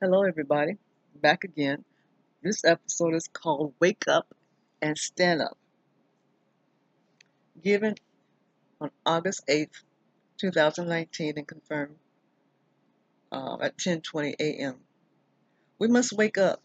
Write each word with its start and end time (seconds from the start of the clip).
Hello, 0.00 0.22
everybody. 0.22 0.76
Back 1.16 1.42
again. 1.42 1.84
This 2.40 2.64
episode 2.64 3.16
is 3.16 3.26
called 3.26 3.74
Wake 3.80 4.04
Up 4.06 4.32
and 4.80 4.96
Stand 4.96 5.42
Up, 5.42 5.58
given 7.64 7.96
on 8.80 8.92
August 9.04 9.44
8th, 9.48 9.82
2019, 10.36 11.36
and 11.36 11.48
confirmed 11.48 11.96
uh, 13.32 13.56
at 13.60 13.76
10:20 13.76 14.36
a.m. 14.38 14.76
We 15.80 15.88
must 15.88 16.12
wake 16.12 16.38
up 16.38 16.62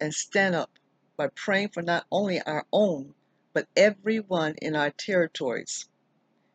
and 0.00 0.14
stand 0.14 0.54
up 0.54 0.70
by 1.16 1.26
praying 1.34 1.70
for 1.70 1.82
not 1.82 2.06
only 2.12 2.40
our 2.40 2.66
own, 2.72 3.14
but 3.52 3.66
everyone 3.76 4.54
in 4.62 4.76
our 4.76 4.90
territories. 4.90 5.88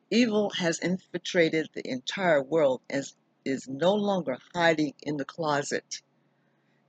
Evil 0.10 0.50
has 0.52 0.80
infiltrated 0.80 1.68
the 1.74 1.86
entire 1.86 2.42
world 2.42 2.80
and 2.90 3.04
is 3.44 3.68
no 3.68 3.96
longer 3.96 4.38
hiding 4.56 4.94
in 5.04 5.18
the 5.18 5.26
closet. 5.26 6.02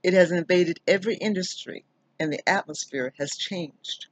It 0.03 0.13
has 0.13 0.31
invaded 0.31 0.81
every 0.87 1.15
industry, 1.15 1.85
and 2.19 2.31
the 2.31 2.47
atmosphere 2.47 3.13
has 3.17 3.37
changed. 3.37 4.07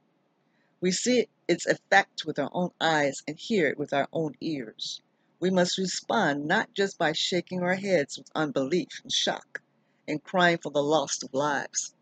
We 0.80 0.90
see 0.90 1.28
its 1.46 1.66
effect 1.66 2.24
with 2.24 2.38
our 2.38 2.50
own 2.52 2.70
eyes 2.80 3.22
and 3.28 3.38
hear 3.38 3.68
it 3.68 3.78
with 3.78 3.92
our 3.92 4.08
own 4.12 4.34
ears. 4.40 5.02
We 5.38 5.50
must 5.50 5.78
respond 5.78 6.46
not 6.46 6.74
just 6.74 6.98
by 6.98 7.12
shaking 7.12 7.62
our 7.62 7.76
heads 7.76 8.18
with 8.18 8.30
unbelief 8.34 9.00
and 9.02 9.12
shock 9.12 9.62
and 10.08 10.22
crying 10.24 10.58
for 10.58 10.70
the 10.72 10.82
loss 10.82 11.22
of 11.22 11.34
lives 11.34 11.94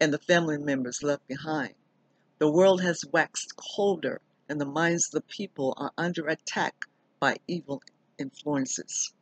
and 0.00 0.12
the 0.12 0.18
family 0.18 0.58
members 0.58 1.02
left 1.02 1.26
behind. 1.28 1.74
The 2.38 2.50
world 2.50 2.82
has 2.82 3.04
waxed 3.12 3.54
colder, 3.56 4.20
and 4.48 4.60
the 4.60 4.66
minds 4.66 5.08
of 5.08 5.12
the 5.12 5.34
people 5.34 5.74
are 5.76 5.92
under 5.98 6.26
attack 6.26 6.86
by 7.20 7.36
evil 7.46 7.82
influences. 8.18 9.12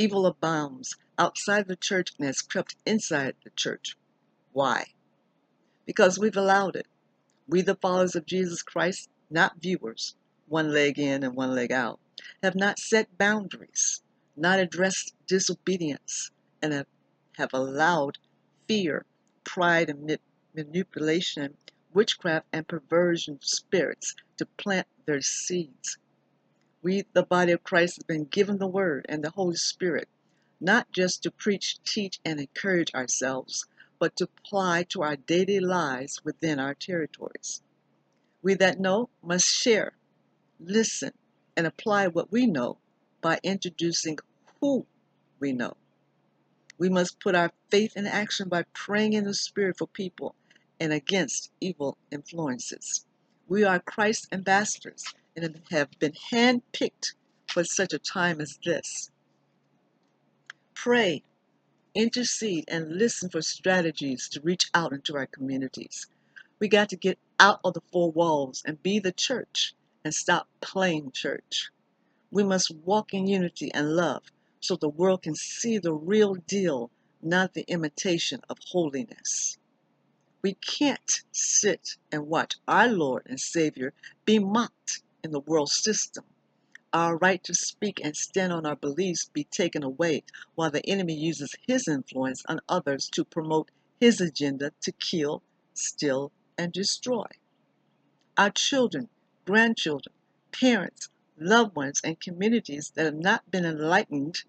Evil 0.00 0.24
abounds 0.24 0.96
outside 1.18 1.68
the 1.68 1.76
church 1.76 2.14
and 2.16 2.26
has 2.26 2.40
crept 2.40 2.74
inside 2.86 3.34
the 3.44 3.50
church. 3.50 3.98
Why? 4.50 4.94
Because 5.84 6.18
we've 6.18 6.38
allowed 6.38 6.74
it. 6.74 6.86
We, 7.46 7.60
the 7.60 7.74
followers 7.74 8.16
of 8.16 8.24
Jesus 8.24 8.62
Christ, 8.62 9.10
not 9.28 9.60
viewers, 9.60 10.14
one 10.48 10.72
leg 10.72 10.98
in 10.98 11.22
and 11.22 11.36
one 11.36 11.54
leg 11.54 11.70
out, 11.70 12.00
have 12.42 12.54
not 12.54 12.78
set 12.78 13.18
boundaries, 13.18 14.00
not 14.38 14.58
addressed 14.58 15.14
disobedience, 15.26 16.30
and 16.62 16.72
have, 16.72 16.86
have 17.36 17.52
allowed 17.52 18.16
fear, 18.66 19.04
pride, 19.44 19.90
and 19.90 20.18
manipulation, 20.54 21.58
witchcraft, 21.92 22.46
and 22.54 22.66
perversion 22.66 23.38
spirits 23.42 24.14
to 24.38 24.46
plant 24.46 24.86
their 25.04 25.20
seeds 25.20 25.98
we, 26.82 27.04
the 27.12 27.22
body 27.22 27.52
of 27.52 27.62
Christ, 27.62 27.98
have 27.98 28.06
been 28.06 28.24
given 28.24 28.58
the 28.58 28.66
Word 28.66 29.04
and 29.08 29.22
the 29.22 29.30
Holy 29.30 29.56
Spirit, 29.56 30.08
not 30.60 30.90
just 30.92 31.22
to 31.22 31.30
preach, 31.30 31.82
teach, 31.84 32.18
and 32.24 32.40
encourage 32.40 32.94
ourselves, 32.94 33.66
but 33.98 34.16
to 34.16 34.24
apply 34.24 34.84
to 34.84 35.02
our 35.02 35.16
daily 35.16 35.60
lives 35.60 36.24
within 36.24 36.58
our 36.58 36.74
territories. 36.74 37.62
We 38.42 38.54
that 38.54 38.80
know 38.80 39.10
must 39.22 39.46
share, 39.46 39.92
listen, 40.58 41.12
and 41.56 41.66
apply 41.66 42.08
what 42.08 42.32
we 42.32 42.46
know 42.46 42.78
by 43.20 43.40
introducing 43.42 44.18
who 44.60 44.86
we 45.38 45.52
know. 45.52 45.76
We 46.78 46.88
must 46.88 47.20
put 47.20 47.34
our 47.34 47.52
faith 47.70 47.94
in 47.94 48.06
action 48.06 48.48
by 48.48 48.62
praying 48.72 49.12
in 49.12 49.24
the 49.24 49.34
Spirit 49.34 49.76
for 49.76 49.86
people 49.86 50.34
and 50.80 50.94
against 50.94 51.50
evil 51.60 51.98
influences. 52.10 53.04
We 53.48 53.64
are 53.64 53.80
Christ's 53.80 54.28
ambassadors 54.32 55.04
and 55.36 55.60
have 55.70 55.90
been 55.98 56.12
handpicked 56.32 57.14
for 57.46 57.64
such 57.64 57.92
a 57.92 57.98
time 57.98 58.40
as 58.40 58.58
this. 58.64 59.10
Pray, 60.74 61.22
intercede, 61.94 62.64
and 62.68 62.96
listen 62.96 63.28
for 63.28 63.42
strategies 63.42 64.28
to 64.28 64.40
reach 64.40 64.70
out 64.74 64.92
into 64.92 65.16
our 65.16 65.26
communities. 65.26 66.06
We 66.58 66.68
got 66.68 66.88
to 66.90 66.96
get 66.96 67.18
out 67.38 67.60
of 67.64 67.74
the 67.74 67.82
four 67.92 68.10
walls 68.10 68.62
and 68.66 68.82
be 68.82 68.98
the 68.98 69.12
church 69.12 69.74
and 70.04 70.14
stop 70.14 70.48
playing 70.60 71.12
church. 71.12 71.70
We 72.30 72.44
must 72.44 72.70
walk 72.84 73.12
in 73.14 73.26
unity 73.26 73.72
and 73.74 73.96
love 73.96 74.24
so 74.60 74.76
the 74.76 74.88
world 74.88 75.22
can 75.22 75.34
see 75.34 75.78
the 75.78 75.92
real 75.92 76.34
deal, 76.34 76.90
not 77.22 77.54
the 77.54 77.64
imitation 77.68 78.40
of 78.48 78.58
holiness. 78.70 79.58
We 80.42 80.54
can't 80.54 81.22
sit 81.32 81.96
and 82.12 82.28
watch 82.28 82.56
our 82.68 82.88
Lord 82.88 83.24
and 83.26 83.40
Savior 83.40 83.92
be 84.24 84.38
mocked 84.38 85.02
in 85.22 85.30
the 85.30 85.40
world 85.40 85.70
system. 85.70 86.24
Our 86.92 87.16
right 87.16 87.42
to 87.44 87.54
speak 87.54 88.00
and 88.02 88.16
stand 88.16 88.52
on 88.52 88.66
our 88.66 88.76
beliefs 88.76 89.30
be 89.32 89.44
taken 89.44 89.84
away 89.84 90.24
while 90.54 90.70
the 90.70 90.84
enemy 90.88 91.14
uses 91.14 91.54
his 91.66 91.86
influence 91.86 92.42
on 92.48 92.60
others 92.68 93.08
to 93.14 93.24
promote 93.24 93.70
his 94.00 94.20
agenda 94.20 94.72
to 94.80 94.92
kill, 94.92 95.42
steal, 95.74 96.32
and 96.58 96.72
destroy. 96.72 97.26
Our 98.36 98.50
children, 98.50 99.08
grandchildren, 99.44 100.14
parents, 100.52 101.10
loved 101.38 101.76
ones, 101.76 102.00
and 102.02 102.18
communities 102.18 102.92
that 102.96 103.04
have 103.04 103.14
not 103.14 103.50
been 103.50 103.64
enlightened 103.64 104.42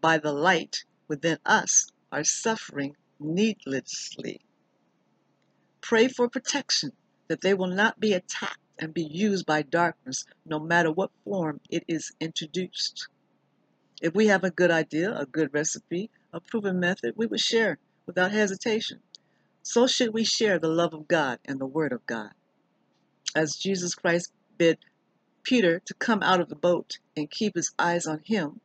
by 0.00 0.18
the 0.18 0.32
light 0.32 0.84
within 1.08 1.38
us 1.44 1.88
are 2.10 2.24
suffering 2.24 2.96
needlessly. 3.20 4.40
Pray 5.80 6.08
for 6.08 6.28
protection 6.28 6.92
that 7.28 7.40
they 7.40 7.54
will 7.54 7.68
not 7.68 8.00
be 8.00 8.12
attacked 8.12 8.58
and 8.82 8.92
be 8.92 9.04
used 9.04 9.46
by 9.46 9.62
darkness 9.62 10.24
no 10.44 10.58
matter 10.58 10.90
what 10.90 11.12
form 11.24 11.60
it 11.70 11.84
is 11.86 12.10
introduced. 12.18 13.06
If 14.02 14.12
we 14.12 14.26
have 14.26 14.42
a 14.42 14.50
good 14.50 14.72
idea, 14.72 15.16
a 15.16 15.24
good 15.24 15.54
recipe, 15.54 16.10
a 16.32 16.40
proven 16.40 16.80
method, 16.80 17.14
we 17.16 17.26
would 17.26 17.38
share 17.38 17.78
without 18.06 18.32
hesitation. 18.32 18.98
So 19.62 19.86
should 19.86 20.12
we 20.12 20.24
share 20.24 20.58
the 20.58 20.68
love 20.68 20.94
of 20.94 21.06
God 21.06 21.38
and 21.44 21.60
the 21.60 21.66
Word 21.66 21.92
of 21.92 22.04
God. 22.06 22.32
As 23.36 23.54
Jesus 23.54 23.94
Christ 23.94 24.32
bid 24.58 24.78
Peter 25.44 25.78
to 25.84 25.94
come 25.94 26.20
out 26.24 26.40
of 26.40 26.48
the 26.48 26.56
boat 26.56 26.98
and 27.16 27.30
keep 27.30 27.54
his 27.54 27.72
eyes 27.78 28.08
on 28.08 28.20
him, 28.24 28.60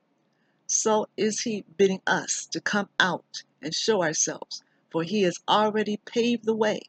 so 0.66 1.08
is 1.16 1.42
he 1.42 1.64
bidding 1.78 2.02
us 2.08 2.48
to 2.54 2.60
come 2.60 2.90
out 3.00 3.44
and 3.62 3.72
show 3.72 4.02
ourselves, 4.02 4.64
for 4.90 5.04
he 5.04 5.22
has 5.22 5.38
already 5.48 5.98
paved 5.98 6.46
the 6.46 6.56
way 6.56 6.82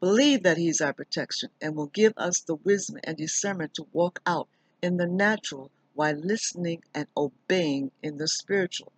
Believe 0.00 0.42
that 0.42 0.58
He's 0.58 0.82
our 0.82 0.92
protection 0.92 1.48
and 1.60 1.74
will 1.74 1.86
give 1.86 2.12
us 2.18 2.40
the 2.40 2.56
wisdom 2.56 2.98
and 3.04 3.16
discernment 3.16 3.74
to 3.74 3.86
walk 3.92 4.20
out 4.26 4.48
in 4.82 4.98
the 4.98 5.06
natural 5.06 5.70
while 5.94 6.14
listening 6.14 6.82
and 6.94 7.06
obeying 7.16 7.90
in 8.02 8.18
the 8.18 8.28
spiritual. 8.28 8.92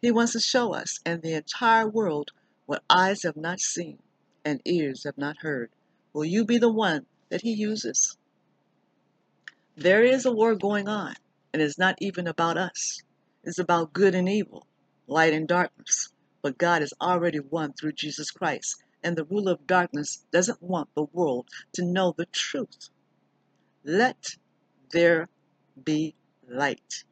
He 0.00 0.10
wants 0.10 0.32
to 0.32 0.40
show 0.40 0.74
us 0.74 0.98
and 1.06 1.22
the 1.22 1.34
entire 1.34 1.88
world 1.88 2.32
what 2.66 2.82
eyes 2.90 3.22
have 3.22 3.36
not 3.36 3.60
seen 3.60 3.98
and 4.44 4.60
ears 4.64 5.04
have 5.04 5.16
not 5.16 5.36
heard. 5.38 5.70
Will 6.12 6.24
you 6.24 6.44
be 6.44 6.58
the 6.58 6.72
one 6.72 7.06
that 7.28 7.42
He 7.42 7.52
uses? 7.52 8.16
There 9.76 10.02
is 10.02 10.26
a 10.26 10.32
war 10.32 10.56
going 10.56 10.88
on, 10.88 11.14
and 11.52 11.62
it's 11.62 11.78
not 11.78 11.96
even 12.00 12.26
about 12.26 12.58
us. 12.58 13.00
It's 13.44 13.60
about 13.60 13.92
good 13.92 14.14
and 14.16 14.28
evil, 14.28 14.66
light 15.06 15.32
and 15.32 15.46
darkness. 15.46 16.08
But 16.42 16.58
God 16.58 16.82
has 16.82 16.92
already 17.00 17.38
won 17.38 17.72
through 17.72 17.92
Jesus 17.92 18.32
Christ 18.32 18.82
and 19.02 19.16
the 19.16 19.24
ruler 19.24 19.52
of 19.52 19.66
darkness 19.66 20.24
doesn't 20.30 20.62
want 20.62 20.88
the 20.94 21.04
world 21.12 21.48
to 21.72 21.84
know 21.84 22.14
the 22.16 22.26
truth. 22.26 22.90
Let 23.84 24.36
there 24.90 25.28
be 25.82 26.14
light. 26.48 27.04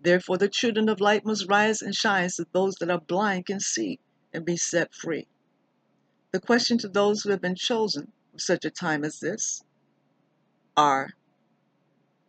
Therefore, 0.00 0.38
the 0.38 0.48
children 0.48 0.88
of 0.88 1.00
light 1.00 1.24
must 1.24 1.48
rise 1.48 1.82
and 1.82 1.94
shine 1.94 2.30
so 2.30 2.44
those 2.52 2.76
that 2.76 2.90
are 2.90 3.00
blind 3.00 3.46
can 3.46 3.60
see 3.60 3.98
and 4.32 4.44
be 4.44 4.56
set 4.56 4.94
free. 4.94 5.26
The 6.32 6.40
question 6.40 6.78
to 6.78 6.88
those 6.88 7.22
who 7.22 7.30
have 7.30 7.40
been 7.40 7.54
chosen 7.54 8.12
for 8.32 8.38
such 8.38 8.64
a 8.64 8.70
time 8.70 9.04
as 9.04 9.20
this 9.20 9.62
are 10.76 11.14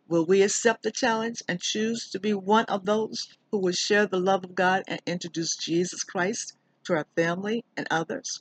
Will 0.08 0.24
we 0.24 0.42
accept 0.42 0.84
the 0.84 0.92
challenge 0.92 1.42
and 1.48 1.60
choose 1.60 2.08
to 2.10 2.20
be 2.20 2.32
one 2.32 2.64
of 2.66 2.84
those 2.84 3.28
who 3.50 3.58
will 3.58 3.72
share 3.72 4.06
the 4.06 4.20
love 4.20 4.44
of 4.44 4.54
God 4.54 4.84
and 4.86 5.02
introduce 5.04 5.56
Jesus 5.56 6.04
Christ 6.04 6.56
to 6.84 6.94
our 6.94 7.06
family 7.16 7.64
and 7.76 7.88
others? 7.90 8.40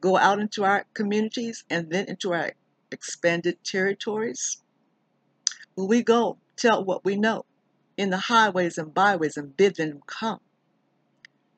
Go 0.00 0.16
out 0.16 0.40
into 0.40 0.64
our 0.64 0.84
communities 0.94 1.64
and 1.68 1.90
then 1.90 2.06
into 2.06 2.32
our 2.32 2.52
expanded 2.90 3.62
territories? 3.64 4.62
Will 5.76 5.88
we 5.88 6.02
go 6.02 6.38
tell 6.56 6.84
what 6.84 7.04
we 7.04 7.16
know 7.16 7.44
in 7.96 8.10
the 8.10 8.16
highways 8.16 8.78
and 8.78 8.92
byways 8.94 9.36
and 9.36 9.56
bid 9.56 9.76
them 9.76 10.00
come? 10.06 10.40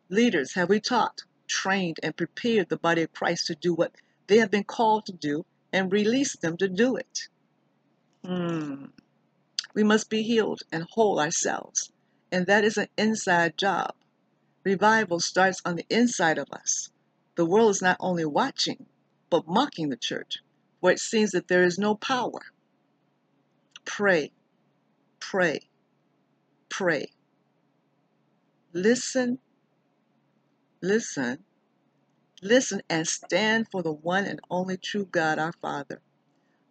Leaders, 0.09 0.55
have 0.55 0.69
we 0.69 0.81
taught, 0.81 1.23
trained, 1.47 1.99
and 2.03 2.17
prepared 2.17 2.69
the 2.69 2.77
body 2.77 3.03
of 3.03 3.13
Christ 3.13 3.47
to 3.47 3.55
do 3.55 3.75
what 3.75 3.93
they 4.27 4.39
have 4.39 4.51
been 4.51 4.65
called 4.65 5.07
to 5.07 5.13
do 5.13 5.45
and 5.73 5.91
release 5.91 6.37
them 6.37 6.57
to 6.59 6.69
do 6.69 6.97
it? 6.97 7.29
Hmm. 8.25 8.87
We 9.75 9.83
must 9.83 10.11
be 10.11 10.23
healed 10.23 10.63
and 10.71 10.85
whole 10.91 11.19
ourselves, 11.19 11.91
and 12.31 12.47
that 12.47 12.63
is 12.63 12.77
an 12.77 12.89
inside 12.99 13.57
job. 13.57 13.95
Revival 14.65 15.19
starts 15.19 15.61
on 15.65 15.77
the 15.77 15.87
inside 15.89 16.39
of 16.39 16.49
us. 16.53 16.91
The 17.37 17.47
world 17.47 17.71
is 17.71 17.83
not 17.83 17.99
only 18.01 18.25
watching, 18.27 18.87
but 19.31 19.49
mocking 19.49 19.91
the 19.91 19.97
church, 19.97 20.39
where 20.81 20.93
it 20.93 21.01
seems 21.01 21.33
that 21.33 21.49
there 21.49 21.65
is 21.65 21.79
no 21.79 21.95
power. 21.97 22.41
Pray, 23.85 24.33
pray, 25.21 25.61
pray. 26.71 27.11
Listen 28.75 29.39
Listen, 30.81 31.41
listen 32.43 32.83
and 32.91 33.09
stand 33.09 33.69
for 33.71 33.83
the 33.83 33.93
one 33.93 34.27
and 34.27 34.41
only 34.51 34.77
true 34.77 35.07
God, 35.11 35.39
our 35.39 35.53
Father. 35.53 36.03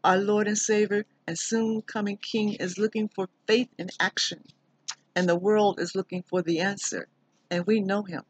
Our 0.04 0.18
Lord 0.18 0.48
and 0.48 0.58
Savior 0.58 1.06
and 1.28 1.40
soon 1.40 1.82
coming 1.84 2.18
King 2.18 2.54
is 2.56 2.78
looking 2.80 3.10
for 3.10 3.30
faith 3.48 3.70
in 3.80 3.90
action, 4.00 4.44
and 5.16 5.30
the 5.30 5.38
world 5.38 5.80
is 5.80 5.96
looking 5.96 6.24
for 6.24 6.42
the 6.42 6.60
answer, 6.60 7.08
and 7.52 7.68
we 7.68 7.82
know 7.82 8.04
Him. 8.04 8.24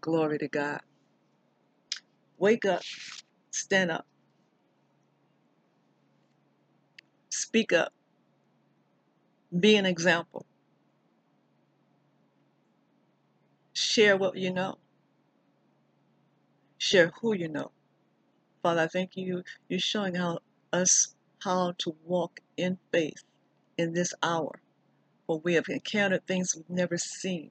Glory 0.00 0.38
to 0.38 0.48
God. 0.48 0.82
Wake 2.38 2.66
up, 2.66 2.82
stand 3.50 3.90
up, 3.90 4.06
speak 7.30 7.72
up, 7.72 7.92
be 9.58 9.76
an 9.76 9.86
example, 9.86 10.46
share 13.74 14.16
what 14.16 14.36
you 14.36 14.52
know, 14.52 14.78
share 16.78 17.12
who 17.20 17.34
you 17.34 17.48
know. 17.48 17.70
Father, 18.62 18.82
I 18.82 18.88
thank 18.88 19.16
you. 19.16 19.42
You're 19.68 19.80
showing 19.80 20.14
how 20.16 20.40
us 20.72 21.14
how 21.40 21.74
to 21.78 21.96
walk 22.04 22.40
in 22.56 22.78
faith 22.92 23.22
in 23.78 23.94
this 23.94 24.14
hour, 24.22 24.60
for 25.26 25.40
we 25.40 25.54
have 25.54 25.68
encountered 25.68 26.26
things 26.26 26.54
we've 26.56 26.70
never 26.70 26.98
seen 26.98 27.50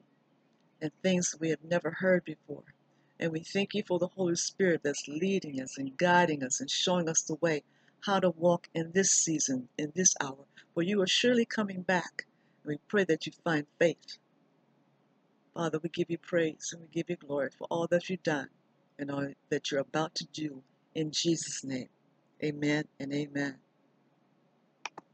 and 0.82 0.92
things 1.02 1.36
we 1.40 1.50
have 1.50 1.64
never 1.64 1.90
heard 1.90 2.24
before. 2.24 2.64
And 3.18 3.32
we 3.32 3.40
thank 3.40 3.74
you 3.74 3.82
for 3.86 3.98
the 3.98 4.08
Holy 4.08 4.36
Spirit 4.36 4.82
that's 4.84 5.08
leading 5.08 5.60
us 5.60 5.78
and 5.78 5.96
guiding 5.96 6.42
us 6.42 6.60
and 6.60 6.70
showing 6.70 7.08
us 7.08 7.22
the 7.22 7.36
way 7.36 7.62
how 8.00 8.20
to 8.20 8.30
walk 8.30 8.68
in 8.74 8.92
this 8.92 9.10
season, 9.10 9.68
in 9.78 9.92
this 9.94 10.14
hour, 10.20 10.44
for 10.74 10.82
you 10.82 11.02
are 11.02 11.06
surely 11.06 11.44
coming 11.44 11.82
back. 11.82 12.26
And 12.64 12.72
we 12.72 12.78
pray 12.88 13.04
that 13.04 13.26
you 13.26 13.32
find 13.44 13.66
faith. 13.78 14.18
Father, 15.54 15.80
we 15.82 15.88
give 15.88 16.10
you 16.10 16.18
praise 16.18 16.70
and 16.72 16.82
we 16.82 16.88
give 16.88 17.08
you 17.08 17.16
glory 17.16 17.50
for 17.56 17.66
all 17.70 17.86
that 17.88 18.10
you've 18.10 18.22
done 18.22 18.48
and 18.98 19.10
all 19.10 19.28
that 19.50 19.70
you're 19.70 19.80
about 19.80 20.14
to 20.16 20.26
do 20.26 20.62
in 20.94 21.10
Jesus' 21.10 21.64
name. 21.64 21.88
Amen 22.44 22.84
and 23.00 23.14
amen. 23.14 23.56